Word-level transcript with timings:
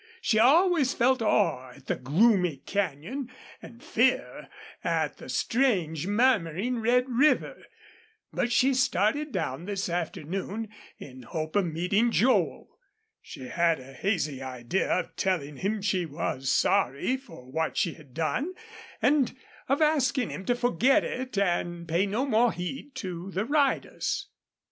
She 0.19 0.39
always 0.39 0.95
felt 0.95 1.21
awe 1.21 1.73
at 1.75 1.85
the 1.85 1.95
gloomy 1.95 2.57
canyon 2.57 3.29
and 3.61 3.83
fear 3.83 4.49
at 4.83 5.17
the 5.17 5.29
strange, 5.29 6.07
murmuring 6.07 6.79
red 6.79 7.05
river. 7.07 7.65
But 8.33 8.51
she 8.51 8.73
started 8.73 9.31
down 9.31 9.65
this 9.65 9.89
afternoon 9.89 10.69
in 10.97 11.21
the 11.21 11.27
hope 11.27 11.55
of 11.55 11.67
meeting 11.67 12.09
Joel. 12.09 12.79
She 13.21 13.49
had 13.49 13.79
a 13.79 13.93
hazy 13.93 14.41
idea 14.41 14.89
of 14.91 15.15
telling 15.15 15.57
him 15.57 15.83
she 15.83 16.07
was 16.07 16.49
sorry 16.51 17.15
for 17.15 17.45
what 17.45 17.77
she 17.77 17.93
had 17.93 18.15
done, 18.15 18.55
and 19.03 19.37
of 19.69 19.83
asking 19.83 20.31
him 20.31 20.45
to 20.45 20.55
forget 20.55 21.03
it 21.03 21.37
and 21.37 21.87
pay 21.87 22.07
no 22.07 22.25
more 22.25 22.51
heed 22.51 22.95
to 22.95 23.29
the 23.29 23.45
riders. 23.45 24.29